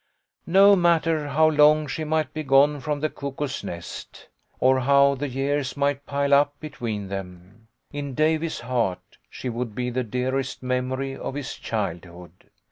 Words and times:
No 0.47 0.75
mat 0.75 1.03
ter 1.03 1.27
how 1.27 1.47
long 1.47 1.85
she 1.85 2.03
might 2.03 2.33
be 2.33 2.41
gone 2.41 2.79
from 2.79 3.01
the 3.01 3.09
Cuckoo's 3.11 3.63
Nest, 3.63 4.29
or 4.59 4.79
how 4.79 5.13
the 5.13 5.27
years 5.29 5.77
might 5.77 6.07
pile 6.07 6.33
up 6.33 6.59
between 6.59 7.07
them, 7.07 7.67
LEFT 7.91 7.91
BEHIND. 7.91 8.05
12$ 8.09 8.09
in 8.09 8.13
Davy's 8.15 8.59
heart 8.61 9.17
she 9.29 9.47
would 9.47 9.75
be 9.75 9.91
the 9.91 10.03
dearest 10.03 10.63
memory 10.63 11.15
of 11.15 11.35
his 11.35 11.53
childhood. 11.53 12.49